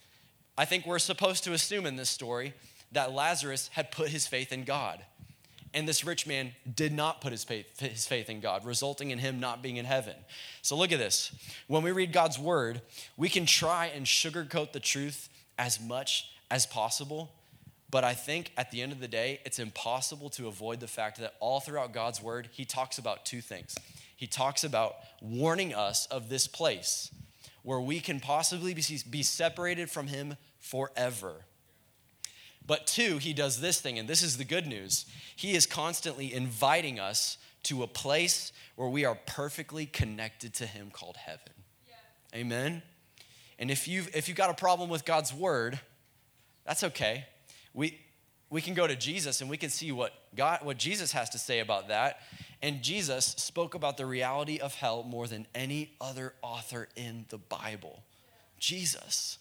[0.58, 2.52] I think we're supposed to assume in this story
[2.92, 5.02] that Lazarus had put his faith in God.
[5.76, 9.18] And this rich man did not put his faith, his faith in God, resulting in
[9.18, 10.14] him not being in heaven.
[10.62, 11.30] So look at this.
[11.66, 12.80] When we read God's word,
[13.18, 17.30] we can try and sugarcoat the truth as much as possible.
[17.90, 21.20] But I think at the end of the day, it's impossible to avoid the fact
[21.20, 23.76] that all throughout God's word, he talks about two things.
[24.16, 27.10] He talks about warning us of this place
[27.62, 31.44] where we can possibly be separated from him forever.
[32.66, 35.06] But two, he does this thing, and this is the good news.
[35.36, 40.90] He is constantly inviting us to a place where we are perfectly connected to him
[40.92, 41.52] called heaven.
[41.86, 42.40] Yeah.
[42.40, 42.82] Amen.
[43.58, 45.80] And if you've if you've got a problem with God's word,
[46.64, 47.26] that's okay.
[47.72, 48.00] We
[48.50, 51.38] we can go to Jesus and we can see what God what Jesus has to
[51.38, 52.20] say about that.
[52.62, 57.38] And Jesus spoke about the reality of hell more than any other author in the
[57.38, 58.02] Bible.
[58.58, 59.38] Jesus.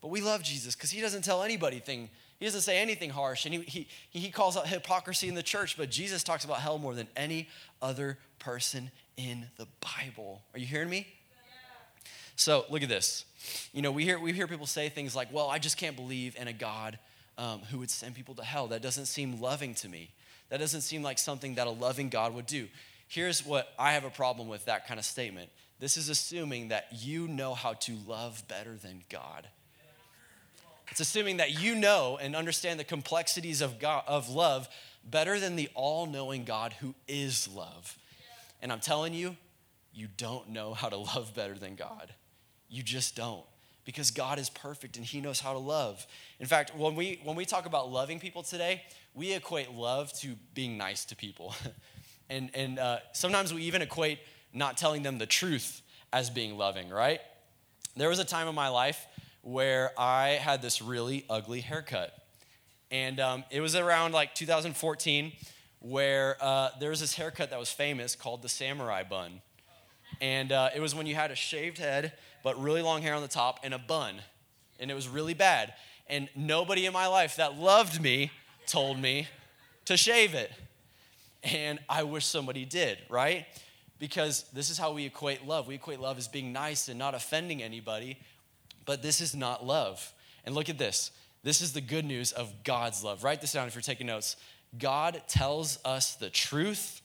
[0.00, 2.10] But we love Jesus because he doesn't tell anybody thing
[2.44, 5.78] he doesn't say anything harsh, and he, he, he calls out hypocrisy in the church,
[5.78, 7.48] but Jesus talks about hell more than any
[7.80, 10.42] other person in the Bible.
[10.52, 11.06] Are you hearing me?
[11.30, 12.10] Yeah.
[12.36, 13.24] So look at this.
[13.72, 16.36] You know, we hear, we hear people say things like, well, I just can't believe
[16.38, 16.98] in a God
[17.38, 18.66] um, who would send people to hell.
[18.66, 20.10] That doesn't seem loving to me.
[20.50, 22.68] That doesn't seem like something that a loving God would do.
[23.08, 25.48] Here's what I have a problem with that kind of statement.
[25.80, 29.48] This is assuming that you know how to love better than God.
[30.90, 34.68] It's assuming that you know and understand the complexities of, God, of love
[35.04, 37.98] better than the all knowing God who is love.
[38.62, 39.36] And I'm telling you,
[39.92, 42.12] you don't know how to love better than God.
[42.68, 43.44] You just don't.
[43.84, 46.06] Because God is perfect and He knows how to love.
[46.40, 50.36] In fact, when we, when we talk about loving people today, we equate love to
[50.54, 51.54] being nice to people.
[52.30, 54.18] and and uh, sometimes we even equate
[54.52, 57.20] not telling them the truth as being loving, right?
[57.96, 59.06] There was a time in my life
[59.44, 62.12] where I had this really ugly haircut.
[62.90, 65.32] And um, it was around like 2014
[65.80, 69.42] where uh, there was this haircut that was famous called the samurai bun.
[70.20, 73.20] And uh, it was when you had a shaved head, but really long hair on
[73.20, 74.16] the top and a bun.
[74.80, 75.74] And it was really bad.
[76.08, 78.30] And nobody in my life that loved me
[78.66, 79.28] told me
[79.84, 80.50] to shave it.
[81.42, 83.46] And I wish somebody did, right?
[83.98, 85.66] Because this is how we equate love.
[85.66, 88.18] We equate love as being nice and not offending anybody.
[88.84, 90.12] But this is not love.
[90.44, 91.10] And look at this.
[91.42, 93.24] This is the good news of God's love.
[93.24, 94.36] Write this down if you're taking notes.
[94.78, 97.02] God tells us the truth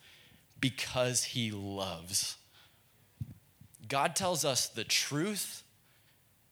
[0.59, 2.37] because he loves.
[3.87, 5.63] God tells us the truth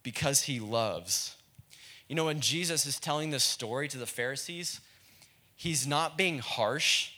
[0.04, 1.36] because he loves.
[2.08, 4.80] You know, when Jesus is telling this story to the Pharisees,
[5.56, 7.12] he's not being harsh,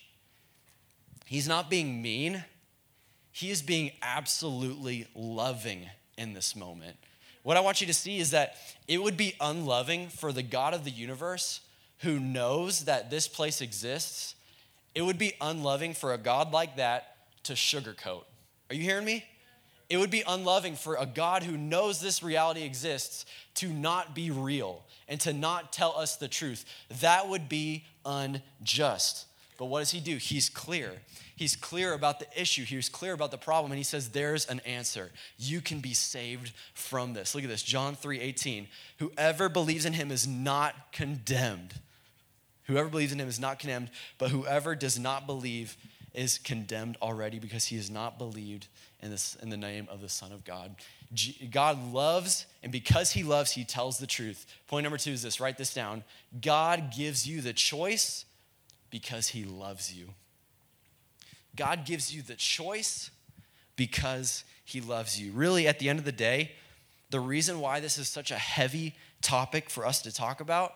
[1.25, 2.43] he's not being mean,
[3.31, 5.87] he is being absolutely loving
[6.17, 6.97] in this moment.
[7.43, 8.55] What I want you to see is that
[8.87, 11.61] it would be unloving for the God of the universe
[11.99, 14.35] who knows that this place exists.
[14.95, 18.23] It would be unloving for a God like that to sugarcoat.
[18.69, 19.25] Are you hearing me?
[19.89, 23.25] It would be unloving for a God who knows this reality exists
[23.55, 26.63] to not be real and to not tell us the truth.
[27.01, 29.25] That would be unjust.
[29.57, 30.17] But what does he do?
[30.17, 30.91] He's clear.
[31.39, 32.65] He's clear about the issue.
[32.65, 33.71] He's clear about the problem.
[33.71, 35.09] And he says, There's an answer.
[35.37, 37.33] You can be saved from this.
[37.33, 38.67] Look at this John 3 18.
[38.97, 41.75] Whoever believes in him is not condemned.
[42.65, 45.77] Whoever believes in him is not condemned, but whoever does not believe
[46.13, 48.67] is condemned already because he has not believed
[49.01, 50.75] in, this, in the name of the Son of God.
[51.51, 54.45] God loves, and because he loves, he tells the truth.
[54.67, 56.03] Point number two is this write this down.
[56.41, 58.25] God gives you the choice
[58.89, 60.09] because he loves you.
[61.59, 63.11] God gives you the choice
[63.75, 65.33] because he loves you.
[65.33, 66.53] Really, at the end of the day,
[67.09, 70.73] the reason why this is such a heavy topic for us to talk about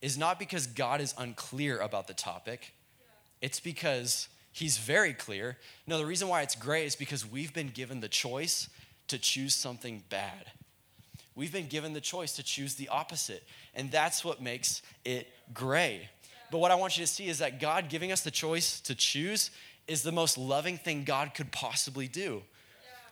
[0.00, 2.72] is not because God is unclear about the topic,
[3.40, 5.58] it's because he's very clear.
[5.88, 8.68] No, the reason why it's great is because we've been given the choice
[9.08, 10.52] to choose something bad.
[11.34, 13.42] We've been given the choice to choose the opposite,
[13.74, 16.08] and that's what makes it gray.
[16.52, 18.94] But what I want you to see is that God giving us the choice to
[18.94, 19.50] choose
[19.92, 22.42] is the most loving thing God could possibly do.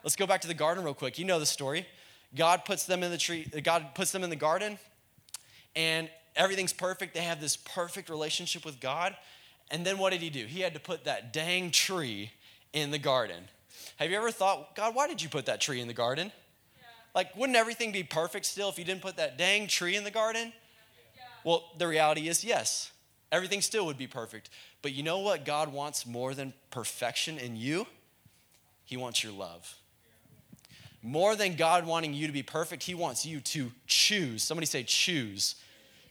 [0.03, 1.19] Let's go back to the garden real quick.
[1.19, 1.87] You know the story.
[2.35, 4.79] God puts them in the tree, God puts them in the garden,
[5.77, 7.13] and everything's perfect.
[7.13, 9.17] They have this perfect relationship with God.
[9.71, 10.47] And then what did he do?
[10.47, 12.31] He had to put that dang tree
[12.73, 13.45] in the garden.
[13.97, 16.33] Have you ever thought, God, why did you put that tree in the garden?
[16.77, 16.87] Yeah.
[17.15, 20.11] Like, wouldn't everything be perfect still if you didn't put that dang tree in the
[20.11, 20.53] garden?
[21.17, 21.23] Yeah.
[21.45, 22.91] Well, the reality is yes,
[23.31, 24.51] everything still would be perfect.
[24.83, 27.87] But you know what God wants more than perfection in you?
[28.85, 29.77] He wants your love.
[31.03, 34.43] More than God wanting you to be perfect, He wants you to choose.
[34.43, 35.57] Somebody say, choose.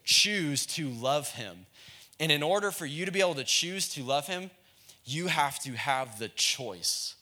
[0.03, 1.65] Choose to love Him.
[2.19, 4.51] And in order for you to be able to choose to love him,
[5.05, 7.15] you have to have the choice.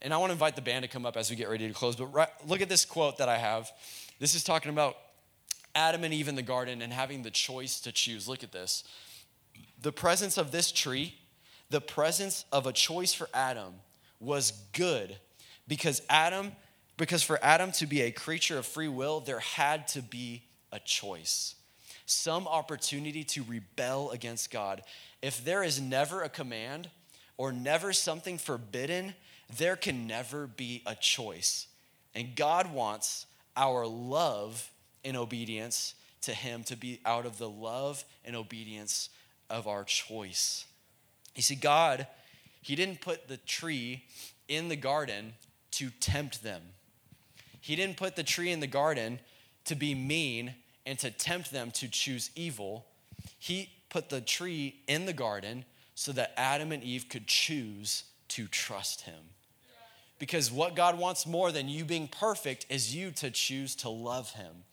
[0.00, 1.74] And I want to invite the band to come up as we get ready to
[1.74, 1.96] close.
[1.96, 3.70] But right, look at this quote that I have.
[4.18, 4.96] This is talking about
[5.74, 8.28] Adam and Eve in the garden and having the choice to choose.
[8.28, 8.84] Look at this.
[9.80, 11.14] The presence of this tree,
[11.70, 13.74] the presence of a choice for Adam
[14.18, 15.16] was good
[15.68, 16.52] because Adam,
[16.96, 20.42] because for Adam to be a creature of free will, there had to be
[20.72, 21.54] a choice
[22.10, 24.82] some opportunity to rebel against God.
[25.22, 26.90] If there is never a command
[27.36, 29.14] or never something forbidden,
[29.56, 31.68] there can never be a choice.
[32.14, 34.70] And God wants our love
[35.04, 39.08] and obedience to Him to be out of the love and obedience
[39.50, 40.64] of our choice.
[41.34, 42.06] You see, God,
[42.62, 44.04] He didn't put the tree
[44.48, 45.34] in the garden
[45.72, 46.62] to tempt them.
[47.60, 49.20] He didn't put the tree in the garden
[49.66, 50.54] to be mean
[50.86, 52.86] and to tempt them to choose evil,
[53.38, 58.46] he put the tree in the garden so that Adam and Eve could choose to
[58.46, 59.22] trust him.
[60.18, 64.32] Because what God wants more than you being perfect is you to choose to love
[64.32, 64.64] him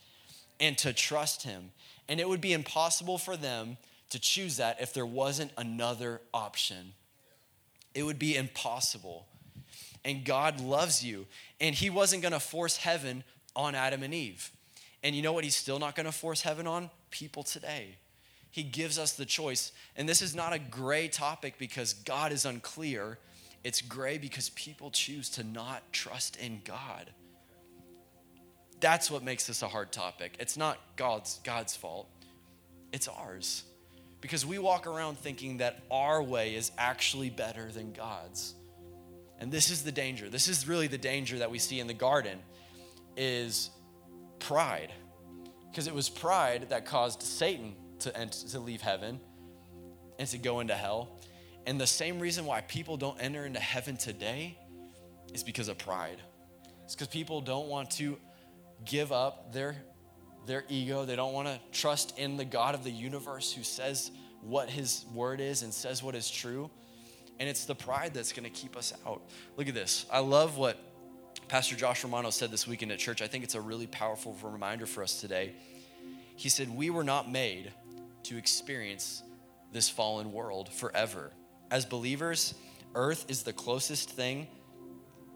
[0.60, 1.72] and to trust him.
[2.10, 3.78] And it would be impossible for them
[4.10, 6.94] to choose that if there wasn't another option.
[7.94, 9.28] It would be impossible.
[10.06, 11.26] And God loves you.
[11.60, 13.24] And he wasn't going to force heaven
[13.56, 14.52] on Adam and Eve.
[15.04, 16.90] And you know what he's still not going to force heaven on?
[17.12, 17.98] People today.
[18.52, 19.72] He gives us the choice.
[19.96, 23.20] And this is not a gray topic because God is unclear.
[23.64, 27.12] It's gray because people choose to not trust in God.
[28.80, 30.38] That's what makes this a hard topic.
[30.40, 32.08] It's not God's God's fault.
[32.94, 33.64] It's ours.
[34.22, 38.56] Because we walk around thinking that our way is actually better than God's.
[39.40, 40.30] And this is the danger.
[40.30, 42.40] This is really the danger that we see in the garden
[43.16, 43.70] is
[44.40, 44.92] pride.
[45.70, 48.12] Because it was pride that caused Satan to,
[48.52, 49.20] to leave heaven
[50.18, 51.20] and to go into hell.
[51.66, 54.58] And the same reason why people don't enter into heaven today
[55.34, 56.22] is because of pride.
[56.86, 58.18] It's because people don't want to
[58.86, 59.76] give up their,
[60.48, 61.06] their ego.
[61.06, 65.06] They don't want to trust in the God of the universe who says what his
[65.14, 66.70] word is and says what is true.
[67.40, 69.22] And it's the pride that's going to keep us out.
[69.58, 70.06] Look at this.
[70.12, 70.80] I love what
[71.48, 74.86] Pastor Josh Romano said this weekend at church, I think it's a really powerful reminder
[74.86, 75.54] for us today.
[76.36, 77.72] He said, We were not made
[78.24, 79.24] to experience
[79.72, 81.32] this fallen world forever.
[81.72, 82.54] As believers,
[82.96, 84.48] earth is the closest thing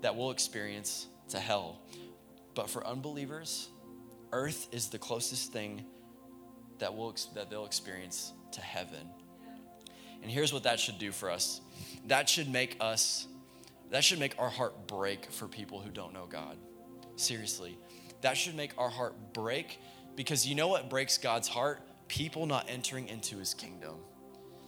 [0.02, 1.80] that we'll experience to hell.
[2.56, 3.70] But for unbelievers,
[4.32, 5.86] earth is the closest thing
[6.80, 9.08] that, we'll, that they'll experience to heaven.
[10.22, 11.62] And here's what that should do for us
[12.08, 13.28] that should make us
[13.92, 16.58] that should make our heart break for people who don't know God.
[17.18, 17.78] Seriously.
[18.22, 19.80] That should make our heart break
[20.16, 21.82] because you know what breaks God's heart?
[22.08, 23.96] People not entering into his kingdom.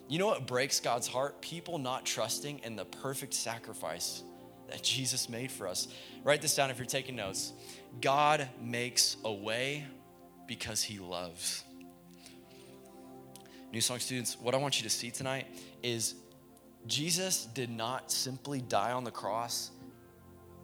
[0.10, 1.42] You know what breaks God's heart?
[1.42, 4.24] People not trusting in the perfect sacrifice
[4.70, 5.88] that Jesus made for us.
[6.24, 7.54] Write this down if you're taking notes.
[8.02, 9.86] God makes a way
[10.48, 11.64] because he loves.
[13.72, 15.48] New Song students, what I want you to see tonight
[15.82, 16.16] is
[16.86, 19.72] Jesus did not simply die on the cross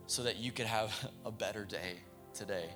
[0.05, 1.97] so that you could have a better day
[2.33, 2.69] today.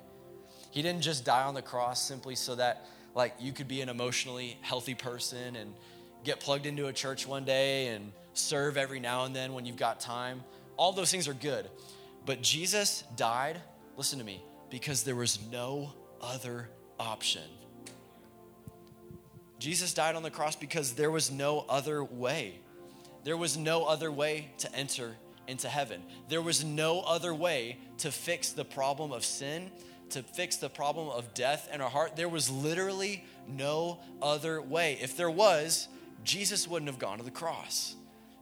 [0.70, 3.88] He didn't just die on the cross simply so that like you could be an
[3.88, 5.72] emotionally healthy person and
[6.24, 9.76] get plugged into a church one day and serve every now and then when you've
[9.76, 10.42] got time.
[10.76, 11.70] All those things are good.
[12.26, 13.60] But Jesus died,
[13.96, 16.68] listen to me, because there was no other
[16.98, 17.42] option.
[19.58, 22.60] Jesus died on the cross because there was no other way.
[23.22, 25.16] There was no other way to enter
[25.48, 26.02] into heaven.
[26.28, 29.70] There was no other way to fix the problem of sin,
[30.10, 32.16] to fix the problem of death in our heart.
[32.16, 34.98] There was literally no other way.
[35.00, 35.88] If there was,
[36.24, 37.94] Jesus wouldn't have gone to the cross.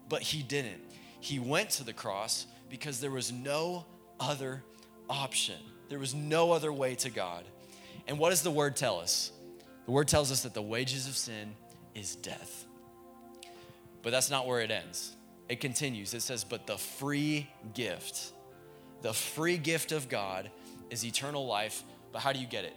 [0.08, 0.80] But he didn't.
[1.20, 3.86] He went to the cross because there was no
[4.18, 4.64] other
[5.12, 5.58] option.
[5.88, 7.44] There was no other way to God.
[8.08, 9.30] And what does the word tell us?
[9.84, 11.54] The word tells us that the wages of sin
[11.94, 12.64] is death.
[14.02, 15.14] But that's not where it ends.
[15.48, 16.14] It continues.
[16.14, 18.32] It says, But the free gift,
[19.02, 20.50] the free gift of God
[20.90, 21.82] is eternal life.
[22.10, 22.74] But how do you get it?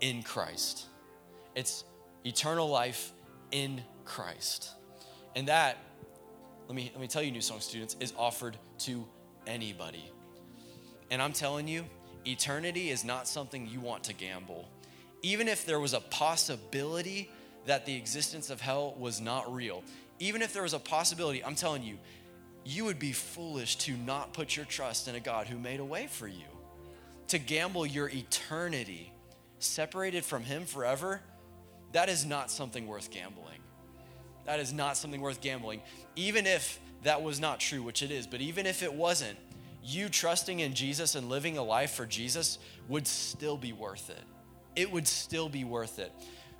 [0.00, 0.86] In Christ.
[1.54, 1.84] It's
[2.24, 3.12] eternal life
[3.50, 4.70] in Christ.
[5.34, 5.78] And that,
[6.68, 9.06] let me, let me tell you, New Song students, is offered to
[9.46, 10.10] anybody.
[11.12, 11.84] And I'm telling you,
[12.26, 14.66] eternity is not something you want to gamble.
[15.20, 17.30] Even if there was a possibility
[17.66, 19.84] that the existence of hell was not real,
[20.20, 21.98] even if there was a possibility, I'm telling you,
[22.64, 25.84] you would be foolish to not put your trust in a God who made a
[25.84, 26.46] way for you.
[27.28, 29.12] To gamble your eternity
[29.58, 31.20] separated from Him forever,
[31.92, 33.60] that is not something worth gambling.
[34.46, 35.82] That is not something worth gambling.
[36.16, 39.36] Even if that was not true, which it is, but even if it wasn't,
[39.82, 42.58] you trusting in Jesus and living a life for Jesus
[42.88, 44.22] would still be worth it.
[44.76, 46.12] It would still be worth it.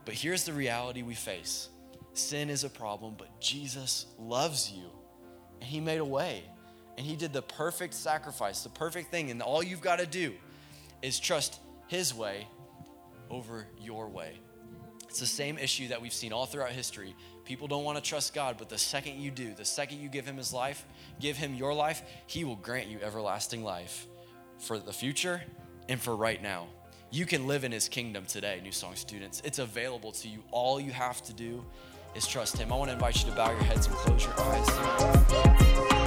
[0.04, 1.68] But here's the reality we face
[2.14, 4.90] Sin is a problem, but Jesus loves you.
[5.60, 6.42] And He made a way.
[6.98, 9.30] And He did the perfect sacrifice, the perfect thing.
[9.30, 10.34] And all you've got to do
[11.00, 12.46] is trust His way
[13.30, 14.38] over your way.
[15.08, 17.14] It's the same issue that we've seen all throughout history.
[17.44, 20.26] People don't want to trust God, but the second you do, the second you give
[20.26, 20.84] Him His life,
[21.20, 24.06] give Him your life, He will grant you everlasting life
[24.58, 25.42] for the future
[25.88, 26.68] and for right now.
[27.10, 29.42] You can live in His kingdom today, New Song students.
[29.44, 30.42] It's available to you.
[30.50, 31.64] All you have to do
[32.14, 32.72] is trust Him.
[32.72, 36.01] I want to invite you to bow your heads and close your eyes.